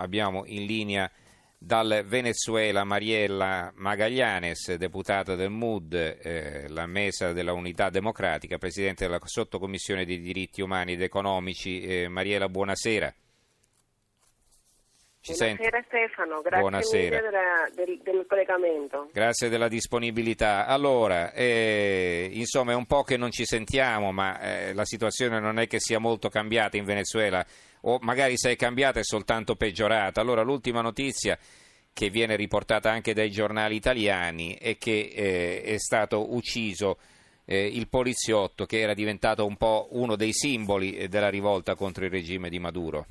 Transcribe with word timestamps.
abbiamo 0.00 0.44
in 0.46 0.66
linea 0.66 1.10
dal 1.62 2.04
Venezuela 2.06 2.84
Mariella 2.84 3.70
Magallanes, 3.76 4.74
deputata 4.76 5.34
del 5.34 5.50
MUD, 5.50 5.92
eh, 5.92 6.68
la 6.68 6.86
Mesa 6.86 7.32
della 7.32 7.52
Unità 7.52 7.90
Democratica, 7.90 8.56
presidente 8.56 9.04
della 9.04 9.20
sottocommissione 9.22 10.06
dei 10.06 10.20
diritti 10.20 10.62
umani 10.62 10.94
ed 10.94 11.02
economici. 11.02 11.82
Eh, 11.82 12.08
Mariela, 12.08 12.48
buonasera. 12.48 13.14
Ci 15.22 15.34
Buonasera 15.36 15.70
sente? 15.70 15.84
Stefano, 15.86 16.40
grazie 16.40 16.60
Buonasera. 16.60 17.20
Della, 17.20 17.68
del, 17.74 18.00
del, 18.02 18.24
collegamento. 18.26 19.10
Grazie 19.12 19.50
della 19.50 19.68
disponibilità. 19.68 20.64
Allora, 20.64 21.32
eh, 21.34 22.30
insomma 22.32 22.72
è 22.72 22.74
un 22.74 22.86
po' 22.86 23.02
che 23.02 23.18
non 23.18 23.30
ci 23.30 23.44
sentiamo, 23.44 24.12
ma 24.12 24.40
eh, 24.40 24.72
la 24.72 24.86
situazione 24.86 25.38
non 25.38 25.58
è 25.58 25.66
che 25.66 25.78
sia 25.78 25.98
molto 25.98 26.30
cambiata 26.30 26.78
in 26.78 26.84
Venezuela, 26.84 27.44
o 27.82 27.98
magari 28.00 28.38
se 28.38 28.52
è 28.52 28.56
cambiata 28.56 28.98
è 28.98 29.04
soltanto 29.04 29.56
peggiorata. 29.56 30.22
Allora, 30.22 30.40
l'ultima 30.40 30.80
notizia 30.80 31.38
che 31.92 32.08
viene 32.08 32.34
riportata 32.34 32.90
anche 32.90 33.12
dai 33.12 33.30
giornali 33.30 33.74
italiani 33.74 34.56
è 34.58 34.78
che 34.78 35.12
eh, 35.14 35.62
è 35.62 35.78
stato 35.78 36.34
ucciso 36.34 36.96
eh, 37.44 37.66
il 37.66 37.88
poliziotto 37.88 38.64
che 38.64 38.80
era 38.80 38.94
diventato 38.94 39.44
un 39.44 39.58
po' 39.58 39.88
uno 39.90 40.16
dei 40.16 40.32
simboli 40.32 40.96
eh, 40.96 41.08
della 41.08 41.28
rivolta 41.28 41.74
contro 41.74 42.06
il 42.06 42.10
regime 42.10 42.48
di 42.48 42.58
Maduro. 42.58 43.06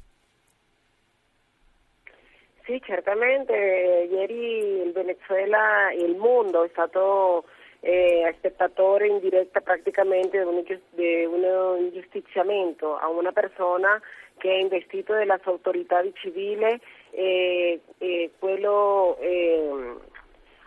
Sì, 2.69 2.79
certamente 2.85 4.07
ieri 4.11 4.83
il 4.83 4.91
Venezuela 4.91 5.89
e 5.89 6.03
il 6.03 6.15
mondo 6.15 6.63
è 6.63 6.67
stato 6.67 7.45
eh, 7.79 8.31
spettatore 8.37 9.07
in 9.07 9.17
diretta 9.17 9.59
praticamente 9.59 10.37
di 10.91 11.25
un 11.25 11.77
ingiustiziamento 11.79 12.95
a 12.95 13.09
una 13.09 13.31
persona 13.31 13.99
che 14.37 14.51
è 14.51 14.59
investito 14.59 15.15
delle 15.15 15.39
autorità 15.43 16.03
civili 16.13 16.79
e, 17.09 17.81
e 17.97 18.31
quello 18.37 19.17
eh, 19.19 19.95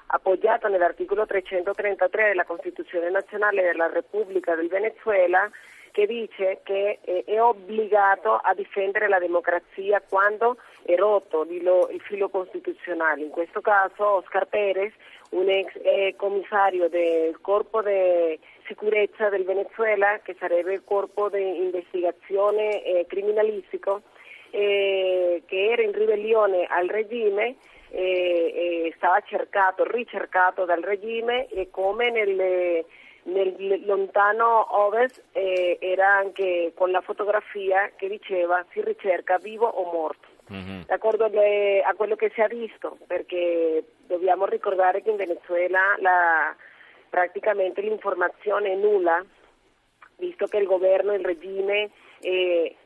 appoggiato 0.07 0.67
nell'articolo 0.67 1.25
333 1.25 2.29
della 2.31 2.45
Costituzione 2.45 3.11
nazionale 3.11 3.63
della 3.63 3.87
Repubblica 3.87 4.57
del 4.57 4.67
Venezuela 4.67 5.49
che 5.93 6.07
dice 6.07 6.61
che 6.65 6.99
eh, 7.05 7.23
è 7.25 7.41
obbligato 7.41 8.35
a 8.35 8.53
difendere 8.55 9.07
la 9.07 9.21
democrazia 9.21 10.03
quando 10.09 10.57
è 10.85 10.95
rotto 10.97 11.47
il 11.49 12.01
filo 12.03 12.29
costituzionale. 12.29 13.23
In 13.23 13.31
questo 13.31 13.61
caso 13.61 14.07
Oscar 14.07 14.47
Pérez, 14.47 14.93
un 15.31 15.49
ex 15.49 15.73
commissario 16.17 16.89
del 16.89 17.41
corpo 17.41 17.83
di 17.83 18.39
sicurezza 18.67 19.29
del 19.29 19.45
Venezuela, 19.45 20.19
che 20.23 20.37
sarebbe 20.39 20.75
il 20.75 20.85
corpo 20.85 21.29
di 21.29 21.59
investigazione 21.59 22.83
eh, 22.83 23.07
criminalistico, 23.07 24.03
eh, 24.51 25.43
che 25.47 25.71
era 25.71 25.83
in 25.83 25.93
ribellione 25.93 26.67
al 26.67 26.89
regime, 26.89 27.57
eh, 27.91 28.93
stava 28.97 29.21
cercato, 29.21 29.85
ricercato 29.85 30.65
dal 30.65 30.81
regime 30.81 31.49
e 31.49 31.69
come 31.71 32.11
nelle 32.11 32.85
nel 33.25 33.83
lontano 33.85 34.67
ovest 34.85 35.23
eh, 35.33 35.79
era 35.81 36.17
anche 36.17 36.73
con 36.75 36.91
la 36.91 37.01
fotografia 37.01 37.93
che 37.95 38.09
diceva 38.09 38.65
si 38.73 38.83
ricerca 38.83 39.39
vivo 39.39 39.67
o 39.67 39.93
morto. 39.93 40.32
D'accordo 40.87 41.29
le, 41.29 41.83
a 41.83 41.95
quello 41.95 42.17
che 42.17 42.31
si 42.35 42.41
è 42.41 42.49
visto, 42.49 42.99
perché 43.07 43.85
dobbiamo 44.07 44.47
ricordare 44.47 45.03
che 45.03 45.11
in 45.11 45.17
Venezuela 45.17 45.97
la, 45.99 46.55
praticamente 47.09 47.81
l'informazione 47.81 48.73
è 48.73 48.77
nulla, 48.77 49.25
visto 50.17 50.47
che 50.47 50.59
il 50.59 50.67
governo, 50.67 51.15
il 51.15 51.25
regime 51.25 51.91
eh, 52.21 52.77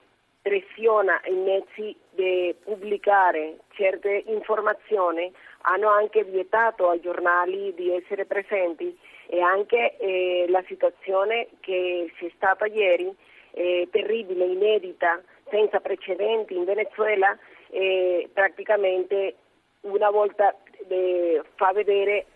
pressiona 0.41 1.21
i 1.27 1.35
mezzi 1.35 1.97
di 2.11 2.55
pubblicare 2.63 3.59
certe 3.75 4.23
informazioni, 4.27 5.33
hanno 5.63 5.89
anche 5.89 6.23
vietato 6.23 6.89
ai 6.89 7.01
giornali 7.01 7.75
di 7.75 7.93
essere 7.93 8.27
presenti 8.27 8.97
e 9.27 9.41
anche 9.41 9.97
eh, 9.97 10.47
la 10.49 10.63
situazione 10.67 11.49
che 11.61 12.13
c'è 12.17 12.31
stata 12.37 12.67
ieri, 12.67 13.13
eh, 13.51 13.89
terribile, 13.91 14.45
inedita, 14.45 15.21
senza 15.51 15.81
precedenti 15.81 16.55
in 16.55 16.65
Venezuela, 16.65 17.37
eh, 17.71 18.29
praticamente 18.33 19.35
una 19.83 20.11
volta 20.11 20.55
eh, 20.89 21.43
fa 21.55 21.73
vedere 21.73 22.27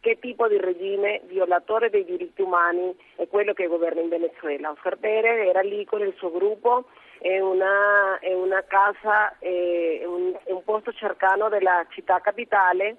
che 0.00 0.18
tipo 0.18 0.48
di 0.48 0.58
regime 0.58 1.20
violatore 1.24 1.90
dei 1.90 2.04
diritti 2.04 2.40
umani 2.40 2.96
è 3.16 3.28
quello 3.28 3.52
che 3.52 3.66
governa 3.66 4.00
in 4.00 4.08
Venezuela. 4.08 4.70
Oscar 4.70 4.96
Pérez 4.96 5.46
era 5.46 5.60
lì 5.60 5.84
con 5.84 6.00
il 6.00 6.14
suo 6.16 6.30
gruppo, 6.30 6.86
è 7.18 7.38
una, 7.38 8.18
è 8.18 8.32
una 8.32 8.64
casa, 8.66 9.36
è 9.38 10.02
un, 10.06 10.34
è 10.42 10.52
un, 10.52 10.64
posto 10.64 10.92
cercano 10.92 11.50
della 11.50 11.84
città 11.90 12.18
capitale, 12.20 12.96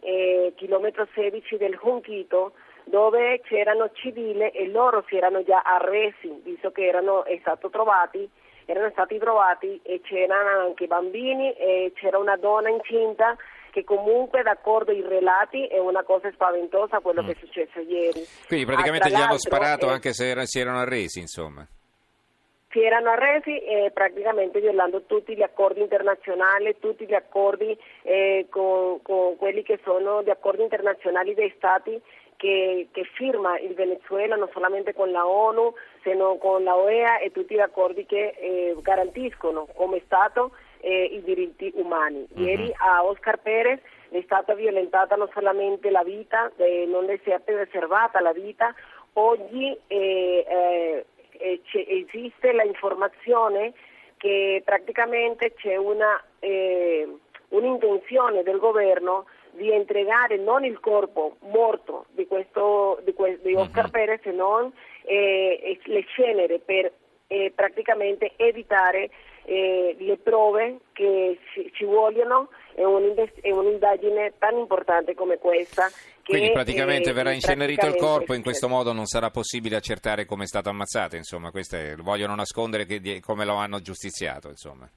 eh, 0.00 0.54
chilometro 0.56 1.06
16 1.12 1.58
del 1.58 1.78
Junquito, 1.78 2.52
dove 2.84 3.42
c'erano 3.42 3.90
civili 3.92 4.48
e 4.48 4.68
loro 4.68 5.04
si 5.06 5.16
erano 5.16 5.44
già 5.44 5.60
arresi, 5.60 6.40
visto 6.42 6.70
che 6.70 6.86
erano 6.86 7.24
stati 7.40 7.68
trovati, 7.68 8.28
erano 8.68 8.90
stati 8.90 9.16
trovati 9.18 9.80
e 9.82 10.02
c'erano 10.02 10.66
anche 10.66 10.86
bambini 10.86 11.52
e 11.54 11.92
c'era 11.94 12.18
una 12.18 12.36
donna 12.36 12.68
incinta 12.68 13.34
che 13.70 13.82
comunque 13.82 14.42
d'accordo 14.42 14.90
ai 14.90 15.00
relati 15.00 15.66
è 15.66 15.78
una 15.78 16.02
cosa 16.02 16.30
spaventosa 16.30 17.00
quello 17.00 17.22
mm. 17.22 17.26
che 17.26 17.32
è 17.32 17.36
successo 17.38 17.80
ieri. 17.80 18.22
Quindi 18.46 18.66
praticamente 18.66 19.08
ah, 19.08 19.10
gli 19.10 19.22
hanno 19.22 19.38
sparato 19.38 19.86
eh, 19.86 19.92
anche 19.92 20.12
se 20.12 20.28
era, 20.28 20.44
si 20.44 20.60
erano 20.60 20.80
arresi, 20.80 21.18
insomma. 21.18 21.66
Si 22.70 22.82
erano 22.82 23.08
arresi 23.08 23.58
eh, 23.58 23.90
praticamente 23.94 24.60
violando 24.60 25.04
tutti 25.04 25.34
gli 25.34 25.42
accordi 25.42 25.80
internazionali, 25.80 26.76
tutti 26.78 27.06
gli 27.06 27.14
accordi 27.14 27.74
eh, 28.02 28.46
con, 28.50 29.00
con 29.00 29.36
quelli 29.38 29.62
che 29.62 29.80
sono 29.82 30.22
gli 30.22 30.28
accordi 30.28 30.62
internazionali 30.62 31.32
dei 31.32 31.52
stati 31.56 31.98
che, 32.38 32.88
che, 32.92 33.04
firma 33.14 33.58
il 33.58 33.74
Venezuela 33.74 34.36
non 34.36 34.48
solamente 34.52 34.94
con 34.94 35.10
la 35.10 35.26
ONU, 35.26 35.74
sino 36.08 36.36
con 36.36 36.64
la 36.64 36.76
OEA 36.76 37.18
e 37.18 37.30
tutti 37.30 37.54
gli 37.54 37.60
accordi 37.60 38.06
che 38.06 38.34
eh, 38.38 38.76
garantiscono 38.80 39.68
come 39.74 40.00
Stato 40.06 40.52
eh, 40.80 41.04
i 41.04 41.22
diritti 41.22 41.70
umani. 41.74 42.26
Uh-huh. 42.30 42.42
Ieri 42.42 42.72
a 42.76 43.04
Oscar 43.04 43.38
Pérez 43.38 43.80
è 44.10 44.22
stata 44.24 44.54
violentata 44.54 45.16
non 45.16 45.28
solamente 45.34 45.90
la 45.90 46.02
vita, 46.02 46.50
eh, 46.56 46.86
non 46.88 47.04
le 47.04 47.20
si 47.22 47.30
è 47.30 47.38
preservata 47.40 48.20
la 48.20 48.32
vita, 48.32 48.74
oggi 49.14 49.76
eh, 49.86 51.04
eh, 51.38 51.60
esiste 51.70 52.52
l'informazione 52.52 53.72
che 54.16 54.62
praticamente 54.64 55.54
c'è 55.54 55.76
una, 55.76 56.20
un'intenzione 57.50 58.42
del 58.42 58.58
governo 58.58 59.26
di 59.52 59.70
entregare 59.70 60.36
non 60.36 60.64
il 60.64 60.80
corpo 60.80 61.36
morto 61.50 62.06
di, 62.10 62.26
questo, 62.26 63.00
di, 63.04 63.14
di 63.42 63.54
Oscar 63.54 63.84
uh-huh. 63.84 63.90
Perez, 63.90 64.20
se 64.22 64.32
non 64.32 64.72
eh, 65.08 65.80
le 65.84 66.04
cenere 66.14 66.58
per 66.58 66.92
eh, 67.26 67.52
praticamente 67.54 68.32
evitare 68.36 69.10
eh, 69.44 69.96
le 69.98 70.18
prove 70.18 70.80
che 70.92 71.38
ci, 71.52 71.70
ci 71.72 71.84
vogliono 71.84 72.50
in 72.76 73.54
un'indagine 73.54 74.34
tan 74.38 74.58
importante 74.58 75.14
come 75.14 75.38
questa. 75.38 75.88
Quindi 76.22 76.52
praticamente 76.52 77.10
eh, 77.10 77.12
verrà 77.14 77.32
incenerito 77.32 77.86
il 77.86 77.96
corpo, 77.96 78.34
in 78.34 78.42
questo 78.42 78.68
modo 78.68 78.92
non 78.92 79.06
sarà 79.06 79.30
possibile 79.30 79.76
accertare 79.76 80.26
come 80.26 80.44
è 80.44 80.46
stato 80.46 80.68
ammazzato, 80.68 81.16
insomma, 81.16 81.50
queste, 81.50 81.96
vogliono 81.96 82.34
nascondere 82.34 82.84
che, 82.84 83.20
come 83.20 83.46
lo 83.46 83.54
hanno 83.54 83.80
giustiziato, 83.80 84.48
insomma 84.48 84.88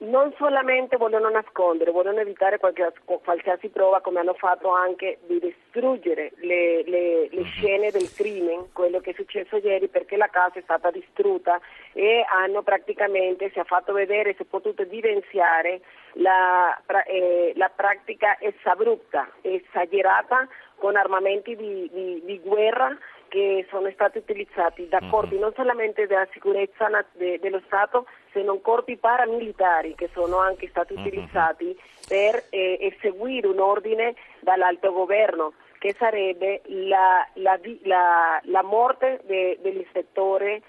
non 0.00 0.32
solamente 0.36 0.96
vogliono 0.96 1.28
nascondere, 1.28 1.90
vogliono 1.90 2.20
evitare 2.20 2.58
qualche, 2.58 2.92
qualsiasi 3.04 3.68
prova, 3.68 4.00
come 4.00 4.20
hanno 4.20 4.34
fatto 4.34 4.70
anche 4.70 5.18
di 5.26 5.40
distruggere 5.40 6.32
le, 6.36 6.84
le, 6.84 7.28
le, 7.28 7.40
mhm. 7.40 7.44
scene 7.44 7.90
del 7.90 8.12
crimine, 8.14 8.68
quello 8.72 9.00
che 9.00 9.10
è 9.10 9.14
successo 9.14 9.56
ieri, 9.56 9.88
perché 9.88 10.16
la 10.16 10.28
casa 10.28 10.60
è 10.60 10.62
stata 10.62 10.92
distrutta 10.92 11.60
e 11.92 12.24
hanno 12.28 12.62
praticamente, 12.62 13.50
si 13.50 13.58
è 13.58 13.64
fatto 13.64 13.92
vedere, 13.92 14.34
si 14.34 14.42
è 14.42 14.46
potuto 14.46 14.82
evidenziare 14.82 15.80
la, 16.12 16.80
eh, 17.06 17.52
la 17.56 17.70
pratica 17.74 18.38
esabrupta, 18.40 19.28
esagerata 19.40 20.46
con 20.76 20.94
armamenti 20.94 21.56
di, 21.56 21.90
di, 21.92 22.22
di 22.24 22.38
guerra 22.38 22.96
che 23.28 23.66
sono 23.70 23.90
stati 23.92 24.18
utilizzati 24.18 24.88
da 24.88 25.00
corpi 25.08 25.34
mm-hmm. 25.34 25.42
non 25.42 25.52
solamente 25.54 26.06
della 26.06 26.26
sicurezza 26.32 26.88
de, 27.12 27.38
dello 27.38 27.60
Stato, 27.66 28.06
se 28.32 28.42
non 28.42 28.60
corpi 28.60 28.96
paramilitari 28.96 29.94
che 29.94 30.08
sono 30.12 30.38
anche 30.38 30.68
stati 30.68 30.94
mm-hmm. 30.94 31.06
utilizzati 31.06 31.78
per 32.06 32.44
eh, 32.50 32.78
eseguire 32.80 33.46
un 33.46 33.60
ordine 33.60 34.14
dall'alto 34.40 34.92
governo 34.92 35.52
che 35.78 35.94
sarebbe 35.96 36.62
la, 36.66 37.26
la, 37.34 37.58
la, 37.84 38.40
la 38.42 38.62
morte 38.62 39.20
de, 39.24 39.58
dell'ispettore 39.62 40.62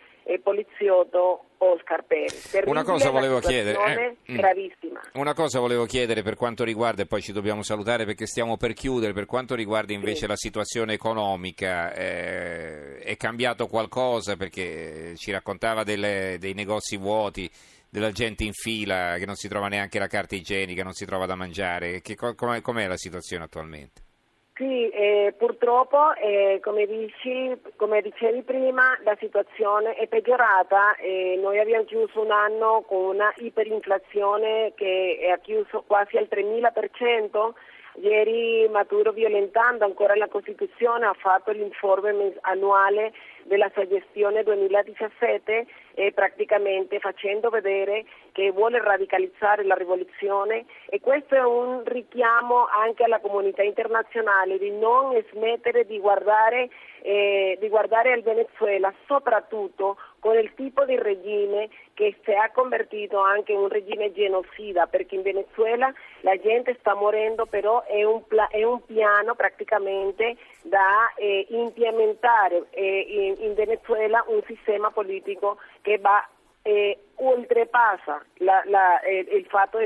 poliziotto 0.44 1.45
Oscar 1.57 2.04
Perez. 2.04 2.62
Una 2.66 2.83
cosa 2.83 3.10
volevo 3.10 3.39
chiedere, 3.39 3.77
eh, 4.25 4.31
mm. 4.31 4.36
gravissima. 4.36 5.01
Una 5.13 5.33
cosa 5.33 5.60
volevo 5.60 5.86
chiedere 5.86 6.21
per 6.21 6.36
quanto 6.36 6.63
riguarda, 6.63 7.01
e 7.01 7.06
poi 7.06 7.21
ci 7.21 7.31
dobbiamo 7.31 7.63
salutare 7.63 8.06
perché 8.06 8.25
stiamo 8.25 8.57
per 8.57 8.74
chiudere, 8.74 9.13
per 9.13 9.25
quanto 9.25 9.56
riguarda 9.56 9.94
invece 9.94 10.21
sì. 10.21 10.27
la 10.27 10.36
situazione 10.36 10.94
economica, 10.94 11.94
eh, 11.94 13.00
è 13.00 13.18
cambiato 13.18 13.68
qualcosa 13.68 14.36
perché 14.36 15.13
ci 15.16 15.31
raccontava 15.31 15.83
delle, 15.83 16.38
dei 16.39 16.54
negozi 16.54 16.98
vuoti, 16.98 17.50
della 17.89 18.12
gente 18.12 18.44
in 18.44 18.54
fila, 18.54 19.16
che 19.18 19.25
non 19.25 19.36
si 19.36 19.48
trova 19.48 19.68
neanche 19.68 20.00
la 20.00 20.07
carta 20.07 20.36
igienica, 20.36 20.83
non 20.83 20.94
si 20.94 21.06
trova 21.06 21.25
da 21.25 21.36
mangiare. 21.36 22.01
Che, 22.01 22.16
com'è, 22.16 22.62
com'è 22.62 22.88
la 22.88 22.98
situazione 22.98 23.44
attualmente? 23.44 24.07
Sì, 24.59 24.89
eh, 24.89 25.33
purtroppo, 25.38 26.13
eh, 26.15 26.59
come, 26.61 26.85
dici, 26.85 27.57
come, 27.77 28.01
dicevi 28.01 28.41
prima, 28.41 29.00
la 29.06 29.15
situazione 29.17 29.94
è 29.95 30.06
peggiorata. 30.07 30.97
Eh, 30.97 31.39
noi 31.41 31.59
abbiamo 31.59 31.85
chiuso 31.85 32.19
un 32.19 32.31
anno 32.31 32.83
con 32.85 33.15
una 33.15 33.31
iperinflazione 33.38 34.73
che 34.75 35.29
ha 35.31 35.38
chiuso 35.38 35.85
quasi 35.88 36.17
al 36.17 36.27
3000%. 36.29 37.53
Ieri 38.01 38.67
Maduro, 38.67 39.13
violentando 39.13 39.85
ancora 39.85 40.13
la 40.15 40.27
Costituzione, 40.27 41.06
ha 41.06 41.15
fatto 41.17 41.51
l'informe 41.51 42.33
annuale 42.41 43.13
della 43.49 43.69
sua 43.73 43.85
gestione 43.87 44.43
2017 44.43 45.65
e 45.95 46.11
praticamente 46.13 46.99
facendo 46.99 47.49
vedere 47.49 48.05
che 48.31 48.51
vuole 48.51 48.79
radicalizzare 48.79 49.65
la 49.65 49.73
rivoluzione 49.73 50.65
e 50.87 51.01
questo 51.01 51.35
è 51.35 51.43
un 51.43 51.83
richiamo 51.83 52.67
anche 52.67 53.03
alla 53.03 53.19
comunità 53.19 53.63
internazionale 53.63 54.57
di 54.59 54.71
non 54.71 55.21
smettere 55.31 55.85
di 55.85 55.99
guardare, 55.99 56.69
eh, 57.01 57.57
di 57.59 57.67
guardare 57.67 58.13
al 58.13 58.21
Venezuela 58.21 58.93
soprattutto 59.07 59.97
con 60.19 60.38
il 60.38 60.54
tipo 60.56 60.86
di 60.86 60.95
regime 60.98 61.69
che 61.94 62.16
si 62.24 62.31
è 62.31 62.51
convertito 62.54 63.19
anche 63.19 63.51
in 63.51 63.60
un 63.60 63.69
regime 63.69 64.12
genocida, 64.12 64.88
perché 64.88 65.16
in 65.16 65.21
Venezuela 65.21 65.92
la 66.21 66.38
gente 66.38 66.75
sta 66.80 66.94
morendo, 66.95 67.45
però 67.45 67.83
è 67.83 68.04
un, 68.04 68.21
è 68.50 68.63
un 68.63 68.86
piano 68.86 69.36
praticamente 69.36 70.38
da 70.62 71.13
eh, 71.16 71.48
implementare 71.50 72.68
eh, 72.71 73.36
in, 73.38 73.45
in, 73.45 73.54
Venezuela 73.54 74.24
un 74.27 74.42
sistema 74.45 74.92
politico 74.92 75.57
che 75.81 75.98
va 75.98 76.27
eh, 76.62 76.98
oltrepassa 77.16 78.24
la, 78.36 78.62
la, 78.66 79.00
eh, 79.01 79.25
il 79.31 79.45
fatto 79.48 79.80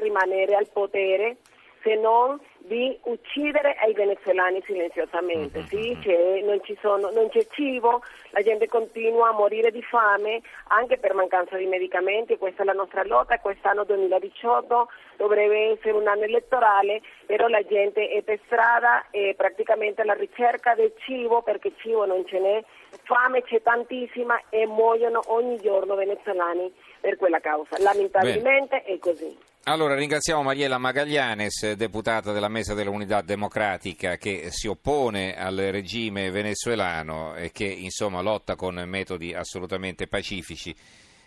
rimanere 0.00 0.54
al 0.54 0.68
potere 0.72 1.36
se 1.82 1.94
non 1.96 2.40
di 2.68 2.96
uccidere 3.04 3.74
ai 3.80 3.94
venezuelani 3.94 4.62
silenziosamente. 4.64 5.58
Mm-hmm. 5.58 5.68
Sì, 5.68 5.98
c'è, 6.00 6.42
non, 6.42 6.60
sono, 6.80 7.10
non, 7.10 7.28
c'è 7.30 7.44
cibo, 7.50 8.02
la 8.30 8.42
gente 8.42 8.68
continua 8.68 9.30
a 9.30 9.32
morire 9.32 9.72
di 9.72 9.82
fame 9.82 10.40
anche 10.68 10.98
per 10.98 11.14
mancanza 11.14 11.56
di 11.56 11.66
medicamenti, 11.66 12.36
questa 12.36 12.62
è 12.62 12.64
la 12.66 12.74
nostra 12.74 13.02
lotta, 13.04 13.40
quest'anno 13.40 13.84
2018 13.84 14.88
dovrebbe 15.16 15.72
essere 15.72 15.92
un 15.92 16.06
anno 16.06 16.22
elettorale, 16.22 17.00
però 17.26 17.48
la 17.48 17.64
gente 17.64 18.08
è 18.08 18.22
per 18.22 18.38
strada 18.44 19.06
e 19.10 19.34
praticamente 19.36 20.02
alla 20.02 20.14
ricerca 20.14 20.74
del 20.74 20.92
cibo 20.98 21.42
perché 21.42 21.72
cibo 21.78 22.04
non 22.04 22.24
ce 22.26 22.38
n'è, 22.38 22.62
fame 23.02 23.42
c'è 23.42 23.62
tantissima 23.62 24.40
e 24.50 24.66
muoiono 24.66 25.22
ogni 25.28 25.56
giorno 25.56 25.94
venezuelani 25.94 26.72
per 27.00 27.16
quella 27.16 27.40
causa. 27.40 27.76
Lamentabilmente 27.78 28.82
Bene. 28.84 28.94
è 28.94 28.98
così. 28.98 29.47
Allora 29.68 29.94
ringraziamo 29.94 30.42
Mariella 30.42 30.78
Magaglianes, 30.78 31.72
deputata 31.72 32.32
della 32.32 32.48
Mesa 32.48 32.72
dell'Unità 32.72 33.20
Democratica 33.20 34.16
che 34.16 34.46
si 34.48 34.66
oppone 34.66 35.36
al 35.36 35.56
regime 35.56 36.30
venezuelano 36.30 37.34
e 37.34 37.52
che 37.52 37.66
insomma 37.66 38.22
lotta 38.22 38.56
con 38.56 38.82
metodi 38.86 39.34
assolutamente 39.34 40.06
pacifici 40.06 40.74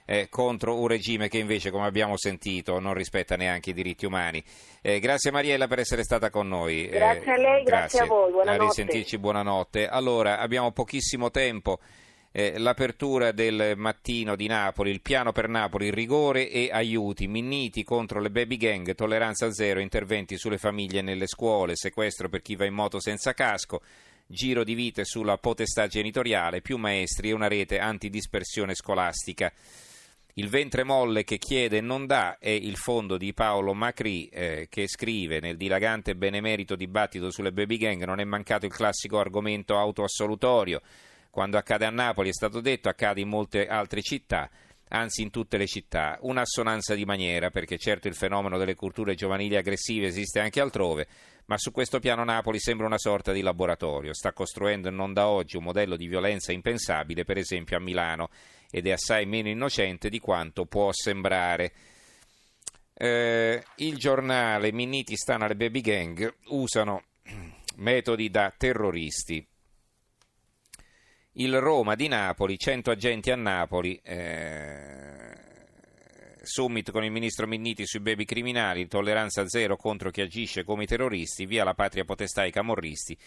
eh, 0.06 0.28
contro 0.28 0.80
un 0.80 0.88
regime 0.88 1.28
che 1.28 1.38
invece, 1.38 1.70
come 1.70 1.86
abbiamo 1.86 2.18
sentito, 2.18 2.80
non 2.80 2.96
rispetta 2.96 3.36
neanche 3.36 3.70
i 3.70 3.74
diritti 3.74 4.08
umani. 4.08 4.44
Eh, 4.82 5.00
grazie 5.00 5.30
Mariella 5.30 5.68
per 5.68 5.78
essere 5.78 6.02
stata 6.02 6.32
con 6.32 6.48
noi. 6.48 6.88
Grazie 6.88 7.32
a 7.34 7.38
lei, 7.38 7.64
grazie, 7.64 8.00
grazie 8.00 8.00
a 8.00 8.06
voi, 8.06 8.32
buonanotte. 8.32 8.64
A 8.64 8.68
risentirci, 8.68 9.20
buonanotte. 9.20 9.88
Allora, 9.88 10.40
abbiamo 10.40 10.72
pochissimo 10.72 11.30
tempo 11.30 11.78
eh, 12.32 12.58
l'apertura 12.58 13.32
del 13.32 13.74
mattino 13.76 14.36
di 14.36 14.48
Napoli, 14.48 14.90
il 14.90 15.02
piano 15.02 15.32
per 15.32 15.50
Napoli, 15.50 15.92
rigore 15.92 16.50
e 16.50 16.70
aiuti, 16.72 17.28
Minniti 17.28 17.84
contro 17.84 18.22
le 18.22 18.32
baby 18.32 18.58
gang, 18.58 18.96
tolleranza 18.96 19.52
zero, 19.52 19.80
interventi 19.82 20.38
sulle 20.38 20.58
famiglie 20.58 21.02
nelle 21.02 21.28
scuole, 21.28 21.76
sequestro 21.76 22.30
per 22.30 22.42
chi 22.42 22.56
va 22.56 22.66
in 22.66 22.74
moto 22.74 23.00
senza 23.02 23.34
casco, 23.34 23.82
giro 24.26 24.64
di 24.64 24.76
vite 24.76 25.04
sulla 25.04 25.38
potestà 25.38 25.88
genitoriale, 25.88 26.62
più 26.62 26.78
maestri 26.78 27.30
e 27.30 27.34
una 27.34 27.48
rete 27.48 27.80
antidispersione 27.80 28.76
scolastica. 28.76 29.52
Il 30.36 30.48
ventre 30.48 30.86
molle 30.86 31.26
che 31.26 31.38
chiede 31.38 31.78
e 31.78 31.82
non 31.82 32.06
dà 32.06 32.38
è 32.40 32.50
il 32.50 32.78
fondo 32.78 33.18
di 33.18 33.34
Paolo 33.34 33.74
Macri 33.74 34.28
eh, 34.28 34.68
che 34.70 34.88
scrive 34.88 35.42
nel 35.42 35.58
dilagante 35.58 36.16
benemerito 36.16 36.78
dibattito 36.78 37.30
sulle 37.32 37.52
baby 37.52 37.76
gang 37.76 38.06
non 38.06 38.22
è 38.22 38.24
mancato 38.24 38.66
il 38.66 38.72
classico 38.72 39.20
argomento 39.20 39.78
autoassolutorio 39.78 40.82
quando 41.32 41.58
accade 41.58 41.86
a 41.86 41.90
Napoli 41.90 42.30
è 42.30 42.34
stato 42.34 42.60
detto, 42.60 42.90
accade 42.90 43.22
in 43.22 43.30
molte 43.30 43.68
altre 43.68 44.02
città, 44.02 44.50
anzi 44.90 45.22
in 45.22 45.32
tutte 45.32 45.58
le 45.58 45.66
città. 45.66 46.18
Un'assonanza 46.22 46.94
di 46.94 47.06
maniera, 47.06 47.50
perché 47.50 47.78
certo 47.78 48.10
il 48.10 48.16
fenomeno 48.16 48.58
delle 48.58 48.76
culture 48.76 49.16
giovanili 49.16 49.56
aggressive 49.56 50.08
esiste 50.08 50.42
anche 50.42 50.60
altrove, 50.60 51.08
ma 51.46 51.58
su 51.58 51.72
questo 51.72 52.00
piano 52.00 52.26
Napoli 52.26 52.60
sembra 52.60 52.86
una 52.86 52.98
sorta 52.98 53.32
di 53.32 53.42
laboratorio. 53.42 54.14
Sta 54.14 54.34
costruendo 54.34 54.90
non 54.90 55.14
da 55.14 55.28
oggi 55.28 55.56
un 55.56 55.64
modello 55.64 55.96
di 55.96 56.08
violenza 56.08 56.52
impensabile, 56.52 57.24
per 57.24 57.38
esempio 57.38 57.78
a 57.78 57.80
Milano, 57.80 58.30
ed 58.70 58.86
è 58.86 58.92
assai 58.92 59.26
meno 59.26 59.48
innocente 59.48 60.10
di 60.10 60.20
quanto 60.20 60.66
può 60.66 60.92
sembrare. 60.92 61.72
Eh, 62.94 63.64
il 63.78 63.98
giornale 63.98 64.74
Minniti 64.74 65.16
stanno 65.16 65.46
alle 65.46 65.56
baby 65.56 65.82
gang 65.82 66.36
usano 66.48 67.04
metodi 67.78 68.30
da 68.30 68.54
terroristi 68.56 69.48
il 71.34 71.60
Roma 71.60 71.96
di 71.96 72.08
Napoli, 72.08 72.58
100 72.58 72.92
agenti 72.92 73.32
a 73.32 73.36
Napoli, 73.36 74.00
eh, 74.04 75.34
summit 76.42 76.92
con 76.92 77.04
il 77.04 77.12
ministro 77.12 77.48
Minniti 77.48 77.86
sui 77.86 78.02
baby 78.02 78.26
criminali, 78.26 78.88
tolleranza 78.88 79.48
zero 79.48 79.78
contro 79.78 80.10
chi 80.10 80.22
agisce 80.22 80.64
come 80.64 80.84
i 80.84 80.88
terroristi, 80.88 81.46
via 81.46 81.64
la 81.64 81.74
patria 81.74 82.04
potestà 82.04 82.42
ai 82.42 82.52
camorristi. 82.52 83.18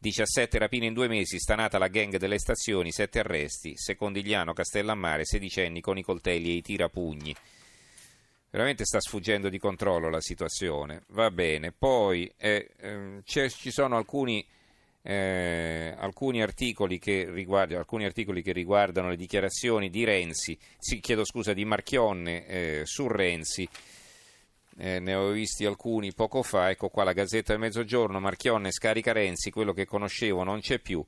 17 0.00 0.58
rapine 0.58 0.86
in 0.86 0.94
due 0.94 1.08
mesi, 1.08 1.40
stanata 1.40 1.76
la 1.78 1.88
gang 1.88 2.16
delle 2.18 2.38
stazioni, 2.38 2.92
7 2.92 3.18
arresti, 3.18 3.76
Secondigliano, 3.76 4.52
Castellammare, 4.52 5.24
sedicenni 5.24 5.80
con 5.80 5.98
i 5.98 6.02
coltelli 6.02 6.50
e 6.50 6.54
i 6.54 6.62
tirapugni. 6.62 7.34
Veramente 8.50 8.84
sta 8.84 9.00
sfuggendo 9.00 9.48
di 9.48 9.58
controllo 9.58 10.08
la 10.08 10.20
situazione. 10.20 11.02
Va 11.08 11.32
bene, 11.32 11.72
poi 11.72 12.32
eh, 12.36 12.70
eh, 12.78 13.20
ci 13.24 13.70
sono 13.70 13.96
alcuni 13.96 14.46
eh, 15.08 15.94
alcuni, 15.96 16.42
articoli 16.42 17.00
alcuni, 17.74 18.04
articoli 18.04 18.42
che 18.42 18.52
riguardano 18.52 19.08
le 19.08 19.16
dichiarazioni 19.16 19.88
di 19.88 20.04
Renzi, 20.04 20.58
sì, 20.76 21.00
chiedo 21.00 21.24
scusa, 21.24 21.54
di 21.54 21.64
Marchionne 21.64 22.46
eh, 22.46 22.82
su 22.84 23.08
Renzi. 23.08 23.66
Eh, 24.80 25.00
ne 25.00 25.14
ho 25.14 25.30
visti 25.30 25.64
alcuni 25.64 26.12
poco 26.12 26.42
fa, 26.42 26.68
ecco 26.68 26.90
qua 26.90 27.04
la 27.04 27.14
Gazzetta 27.14 27.52
del 27.52 27.60
Mezzogiorno, 27.60 28.20
Marchionne 28.20 28.70
scarica 28.70 29.12
Renzi, 29.12 29.50
quello 29.50 29.72
che 29.72 29.86
conoscevo 29.86 30.44
non 30.44 30.60
c'è 30.60 30.78
più, 30.78 31.04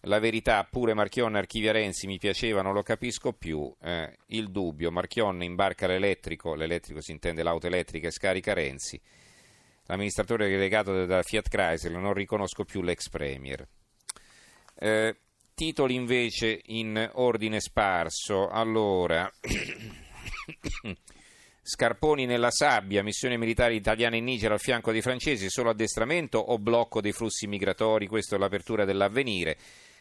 la 0.00 0.18
verità, 0.18 0.66
pure 0.68 0.92
Marchionne 0.92 1.38
archivia 1.38 1.70
Renzi, 1.70 2.08
mi 2.08 2.18
piaceva, 2.18 2.60
non 2.60 2.74
lo 2.74 2.82
capisco 2.82 3.32
più, 3.32 3.72
eh, 3.82 4.18
il 4.26 4.50
dubbio, 4.50 4.90
Marchionne 4.90 5.44
imbarca 5.44 5.86
l'elettrico, 5.86 6.54
l'elettrico 6.54 7.00
si 7.00 7.12
intende 7.12 7.44
l'auto 7.44 7.68
elettrica 7.68 8.08
e 8.08 8.10
scarica 8.10 8.52
Renzi, 8.52 9.00
l'amministratore 9.92 10.48
delegato 10.48 10.92
della 10.92 11.22
Fiat 11.22 11.48
Chrysler, 11.48 11.98
non 11.98 12.14
riconosco 12.14 12.64
più 12.64 12.80
l'ex 12.80 13.08
Premier. 13.10 13.68
Eh, 14.74 15.16
titoli 15.54 15.94
invece 15.94 16.60
in 16.66 17.10
ordine 17.14 17.60
sparso. 17.60 18.48
Allora, 18.48 19.30
Scarponi 21.62 22.24
nella 22.26 22.50
sabbia, 22.50 23.02
missione 23.02 23.36
militare 23.36 23.74
italiana 23.74 24.16
in 24.16 24.24
Niger 24.24 24.52
al 24.52 24.60
fianco 24.60 24.92
dei 24.92 25.02
francesi, 25.02 25.50
solo 25.50 25.70
addestramento 25.70 26.38
o 26.38 26.58
blocco 26.58 27.00
dei 27.02 27.12
flussi 27.12 27.46
migratori? 27.46 28.06
Questa 28.06 28.36
è 28.36 28.38
l'apertura 28.38 28.84
dell'avvenire. 28.84 29.58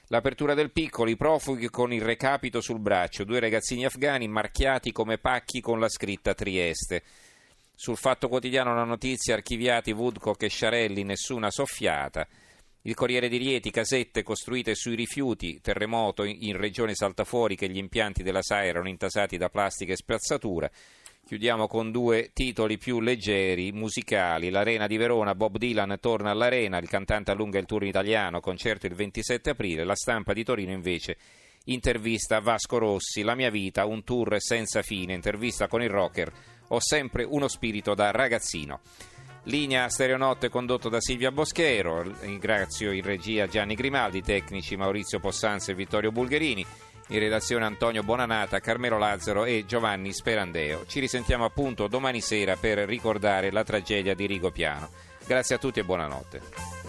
L'apertura 0.07 0.53
del 0.53 0.71
piccolo, 0.71 1.09
i 1.09 1.17
profughi 1.17 1.69
con 1.69 1.93
il 1.93 2.01
recapito 2.01 2.61
sul 2.61 2.79
braccio, 2.79 3.23
due 3.23 3.39
ragazzini 3.39 3.85
afghani 3.85 4.27
marchiati 4.27 4.91
come 4.91 5.17
pacchi 5.17 5.61
con 5.61 5.79
la 5.79 5.87
scritta 5.87 6.33
Trieste. 6.33 7.03
Sul 7.81 7.97
Fatto 7.97 8.27
Quotidiano 8.27 8.75
la 8.75 8.83
notizia, 8.83 9.33
archiviati 9.33 9.89
Woodcock 9.89 10.43
e 10.43 10.49
Sciarelli, 10.49 11.01
nessuna 11.01 11.49
soffiata. 11.49 12.27
Il 12.83 12.93
Corriere 12.93 13.27
di 13.27 13.37
Rieti, 13.37 13.71
casette 13.71 14.21
costruite 14.21 14.75
sui 14.75 14.93
rifiuti, 14.93 15.59
terremoto 15.61 16.23
in 16.23 16.57
regione 16.57 16.93
Saltafuori 16.93 17.55
che 17.55 17.67
gli 17.67 17.79
impianti 17.79 18.21
della 18.21 18.43
SAE 18.43 18.67
erano 18.67 18.87
intasati 18.87 19.35
da 19.35 19.49
plastica 19.49 19.93
e 19.93 19.95
spazzatura. 19.95 20.69
Chiudiamo 21.25 21.65
con 21.65 21.89
due 21.89 22.29
titoli 22.33 22.77
più 22.77 22.99
leggeri, 22.99 23.71
musicali. 23.71 24.51
L'Arena 24.51 24.85
di 24.85 24.97
Verona, 24.97 25.33
Bob 25.33 25.57
Dylan 25.57 25.97
torna 25.99 26.29
all'Arena, 26.29 26.77
il 26.77 26.87
cantante 26.87 27.31
allunga 27.31 27.57
il 27.57 27.65
tour 27.65 27.83
italiano, 27.83 28.41
concerto 28.41 28.85
il 28.85 28.93
27 28.93 29.49
aprile. 29.49 29.83
La 29.83 29.95
stampa 29.95 30.33
di 30.33 30.43
Torino 30.43 30.71
invece 30.71 31.17
intervista 31.65 32.39
Vasco 32.39 32.77
Rossi, 32.77 33.21
La 33.21 33.35
mia 33.35 33.49
vita, 33.49 33.85
un 33.85 34.03
tour 34.03 34.35
senza 34.39 34.81
fine, 34.81 35.13
intervista 35.13 35.67
con 35.67 35.81
il 35.81 35.89
rocker 35.89 36.31
ho 36.73 36.79
sempre 36.79 37.23
uno 37.23 37.47
spirito 37.47 37.93
da 37.93 38.11
ragazzino. 38.11 38.79
Linea 39.45 39.89
Stereonotte 39.89 40.49
condotto 40.49 40.87
da 40.87 41.01
Silvia 41.01 41.31
Boschero, 41.31 42.03
ringrazio 42.21 42.91
in 42.91 43.01
regia 43.01 43.47
Gianni 43.47 43.75
Grimaldi, 43.75 44.21
tecnici 44.21 44.75
Maurizio 44.75 45.19
Possanza 45.19 45.71
e 45.71 45.75
Vittorio 45.75 46.11
Bulgherini. 46.11 46.65
in 47.07 47.19
redazione 47.19 47.65
Antonio 47.65 48.03
Bonanata, 48.03 48.61
Carmelo 48.61 48.97
Lazzaro 48.97 49.43
e 49.43 49.65
Giovanni 49.67 50.13
Sperandeo. 50.13 50.85
Ci 50.85 51.01
risentiamo 51.01 51.43
appunto 51.43 51.87
domani 51.87 52.21
sera 52.21 52.55
per 52.55 52.77
ricordare 52.77 53.51
la 53.51 53.65
tragedia 53.65 54.15
di 54.15 54.27
Rigopiano. 54.27 54.89
Grazie 55.25 55.55
a 55.55 55.57
tutti 55.57 55.81
e 55.81 55.83
buonanotte. 55.83 56.80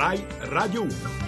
Rai 0.00 0.24
Radio 0.48 0.84
1 0.84 1.19